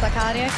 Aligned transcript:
Montakarik. 0.00 0.52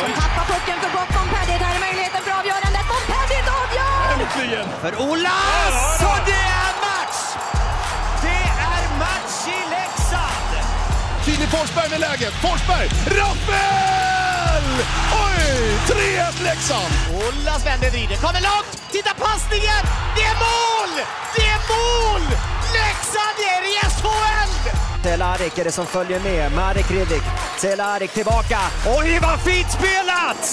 Som 0.00 0.12
tappar 0.12 0.44
pucken 0.52 0.78
för 0.82 0.90
gott. 0.96 1.10
Montpellier, 1.14 1.58
där 1.58 1.74
är 1.76 1.80
möjligheten 1.86 2.20
för 2.26 2.32
avgörandet. 2.40 2.84
Montpellier 2.92 3.44
avgör! 3.60 4.02
Äntligen! 4.12 4.68
För 4.80 4.92
Olas! 5.08 6.02
Och 6.10 6.20
det 6.30 6.44
är 6.62 6.72
match! 6.86 7.20
Det 8.22 8.42
är 8.72 8.82
match 9.04 9.38
i 9.56 9.60
Leksand! 9.76 10.50
Filip 11.24 11.50
Forsberg 11.50 11.88
med 11.90 12.00
läget. 12.00 12.34
Forsberg! 12.44 12.88
Rappel! 13.18 14.66
Oj! 15.24 15.46
3-1 15.88 16.42
Leksand! 16.42 16.92
Olas 17.14 17.66
vänder, 17.66 17.90
vrider, 17.90 18.16
kommer 18.16 18.40
långt! 18.40 18.70
Titta 18.90 19.12
passningen! 19.24 19.82
Det 20.16 20.24
är 20.32 20.36
mål! 20.46 20.92
Det 21.36 21.45
Cehlárik 25.16 25.58
är 25.58 25.64
det 25.64 25.72
som 25.72 25.86
följer 25.86 26.20
med. 26.20 26.52
Marek 26.52 26.90
Hrivik. 26.90 27.22
Cehlárik 27.60 28.10
tillbaka. 28.10 28.58
Oj, 28.98 29.18
vad 29.22 29.40
fint 29.40 29.70
spelat! 29.70 30.44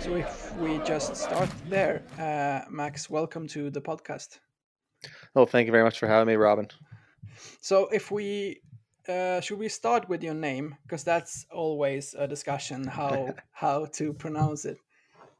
So 0.00 0.16
if 0.16 0.52
we 0.60 0.80
just 0.88 1.16
start 1.16 1.50
there, 1.70 2.02
uh, 2.18 2.70
Max, 2.70 3.10
welcome 3.10 3.48
to 3.48 3.70
the 3.70 3.80
podcast. 3.80 4.40
Oh, 5.34 5.46
thank 5.46 5.66
you 5.66 5.72
very 5.72 5.84
much 5.84 5.98
for 5.98 6.08
having 6.08 6.26
me, 6.26 6.36
Robin. 6.36 6.66
So 7.60 7.88
if 7.92 8.10
we 8.12 8.54
uh, 9.08 9.40
should 9.40 9.60
we 9.60 9.68
start 9.68 10.08
with 10.08 10.24
your 10.24 10.34
name 10.34 10.74
because 10.82 11.04
that's 11.04 11.46
always 11.52 12.14
a 12.18 12.26
discussion 12.26 12.86
how 12.86 13.34
how 13.52 13.86
to 13.98 14.14
pronounce 14.14 14.64
it. 14.70 14.78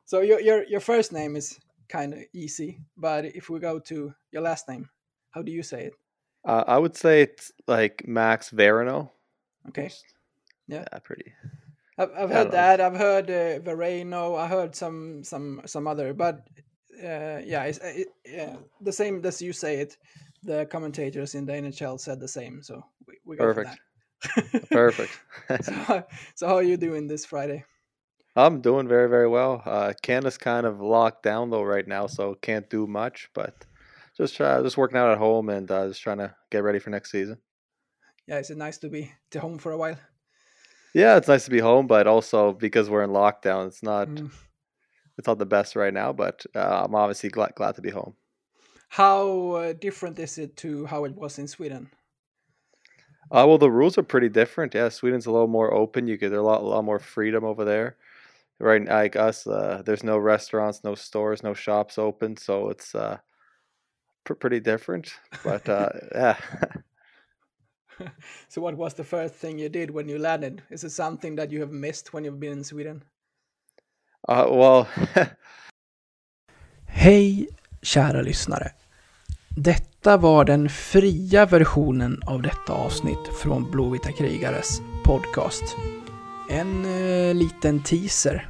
So 0.05 0.21
your 0.21 0.41
your 0.41 0.65
your 0.69 0.81
first 0.81 1.13
name 1.13 1.39
is 1.39 1.61
kind 1.91 2.15
of 2.15 2.21
easy, 2.33 2.81
but 2.97 3.25
if 3.25 3.51
we 3.51 3.59
go 3.59 3.79
to 3.81 4.15
your 4.33 4.43
last 4.43 4.69
name, 4.69 4.89
how 5.31 5.43
do 5.43 5.53
you 5.53 5.63
say 5.63 5.85
it? 5.87 5.95
Uh, 6.45 6.65
I 6.67 6.79
would 6.79 6.97
say 6.97 7.23
it's 7.23 7.53
like 7.67 8.05
Max 8.07 8.51
Verano. 8.51 9.13
Okay, 9.69 9.91
Yeah. 10.67 10.85
Yeah, 10.93 10.99
pretty. 11.05 11.33
I've, 11.99 12.11
I've 12.17 12.31
heard 12.31 12.51
don't 12.51 12.53
know. 12.53 12.57
that. 12.57 12.81
I've 12.81 12.97
heard 12.97 13.31
uh, 13.31 13.59
Vereno. 13.61 14.39
I 14.39 14.47
heard 14.49 14.75
some 14.75 15.23
some 15.25 15.61
some 15.67 15.87
other, 15.87 16.15
but 16.15 16.49
uh, 17.03 17.41
yeah, 17.45 17.65
it's 17.65 17.79
uh, 17.81 17.93
it, 17.95 18.09
yeah, 18.25 18.57
the 18.81 18.93
same 18.93 19.25
as 19.25 19.43
you 19.43 19.53
say 19.53 19.81
it. 19.81 19.99
The 20.43 20.65
commentators 20.67 21.35
in 21.35 21.45
the 21.45 21.53
NHL 21.53 22.01
said 22.01 22.21
the 22.21 22.29
same, 22.29 22.63
so 22.63 22.83
we, 23.07 23.15
we 23.27 23.37
go 23.37 23.45
Perfect. 23.45 23.79
for 24.23 24.43
that. 24.53 24.69
Perfect. 24.71 25.21
so, 25.63 26.05
so 26.35 26.47
how 26.47 26.55
are 26.57 26.63
you 26.63 26.79
doing 26.79 27.07
this 27.07 27.27
Friday? 27.27 27.65
I'm 28.47 28.61
doing 28.61 28.89
very, 28.89 29.09
very 29.09 29.29
well. 29.29 29.63
Uh, 29.65 29.93
Canada's 30.03 30.39
kind 30.39 30.67
of 30.67 30.81
locked 30.81 31.23
down 31.23 31.51
though 31.51 31.63
right 31.63 31.87
now, 31.87 32.07
so 32.07 32.35
can't 32.35 32.69
do 32.71 32.87
much. 32.87 33.29
But 33.35 33.55
just 34.17 34.37
try, 34.37 34.61
just 34.63 34.77
working 34.77 34.99
out 34.99 35.11
at 35.13 35.19
home 35.19 35.49
and 35.49 35.71
uh, 35.71 35.89
just 35.89 36.03
trying 36.03 36.19
to 36.19 36.35
get 36.51 36.63
ready 36.63 36.79
for 36.79 36.91
next 36.91 37.11
season. 37.11 37.39
Yeah, 38.27 38.39
is 38.39 38.51
it 38.51 38.57
nice 38.57 38.79
to 38.79 38.89
be 38.89 39.13
to 39.31 39.41
home 39.41 39.59
for 39.59 39.73
a 39.73 39.77
while? 39.77 39.97
Yeah, 40.95 41.17
it's 41.17 41.29
nice 41.29 41.45
to 41.45 41.51
be 41.51 41.61
home, 41.61 41.87
but 41.87 42.07
also 42.07 42.53
because 42.53 42.91
we're 42.91 43.05
in 43.05 43.11
lockdown, 43.11 43.67
it's 43.69 43.83
not 43.83 44.09
Mm. 44.09 44.31
it's 45.19 45.27
not 45.27 45.39
the 45.39 45.47
best 45.47 45.77
right 45.77 45.95
now. 45.95 46.13
But 46.13 46.47
uh, 46.55 46.85
I'm 46.85 46.95
obviously 46.95 47.31
glad 47.31 47.55
glad 47.55 47.75
to 47.77 47.83
be 47.83 47.91
home. 47.91 48.15
How 48.89 49.51
uh, 49.53 49.73
different 49.73 50.19
is 50.19 50.39
it 50.39 50.57
to 50.59 50.87
how 50.87 51.05
it 51.05 51.15
was 51.15 51.39
in 51.39 51.47
Sweden? 51.47 51.91
Uh, 53.31 53.45
well, 53.47 53.59
the 53.59 53.71
rules 53.71 53.97
are 53.97 54.03
pretty 54.03 54.29
different. 54.29 54.75
Yeah, 54.75 54.89
Sweden's 54.89 55.27
a 55.27 55.31
little 55.31 55.47
more 55.47 55.73
open. 55.73 56.09
You 56.09 56.17
get 56.17 56.33
a 56.33 56.43
lot, 56.43 56.63
a 56.63 56.65
lot 56.65 56.85
more 56.85 56.99
freedom 56.99 57.45
over 57.45 57.65
there. 57.65 57.97
Right, 58.61 58.87
like 58.87 59.17
us, 59.17 59.47
uh, 59.47 59.83
there's 59.87 60.05
no 60.05 60.19
restaurants, 60.19 60.85
no 60.85 60.95
stores, 60.95 61.43
no 61.43 61.55
shops 61.55 61.99
open, 61.99 62.37
so 62.37 62.69
it's 62.69 62.95
uh, 62.95 63.17
pr- 64.25 64.35
pretty 64.35 64.61
different. 64.61 65.15
But 65.43 65.67
uh, 65.69 65.89
yeah, 66.15 66.37
So, 68.49 68.61
what 68.61 68.77
was 68.77 68.95
the 68.95 69.05
first 69.05 69.35
thing 69.35 69.59
you 69.59 69.69
did 69.69 69.91
when 69.91 70.09
you 70.09 70.19
landed? 70.19 70.63
Is 70.71 70.85
it 70.85 70.91
something 70.91 71.37
that 71.37 71.51
you 71.51 71.61
have 71.61 71.73
missed 71.73 72.13
when 72.13 72.25
you've 72.25 72.41
been 72.41 72.53
in 72.53 72.65
Sweden? 72.65 73.05
uh, 74.29 74.47
well, 74.51 74.87
Hej 76.87 77.49
kära 77.83 78.23
lyssnare. 78.23 78.73
Detta 79.57 80.17
var 80.17 80.45
den 80.45 80.69
fria 80.69 81.47
versionen 81.47 82.23
av 82.27 82.43
detta 82.43 82.73
avsnitt 82.73 83.29
från 83.43 83.71
Blåvita 83.71 84.13
krigares 84.13 84.81
podcast. 85.05 85.77
En 86.51 86.85
eh, 86.85 87.35
liten 87.35 87.83
teaser 87.83 88.50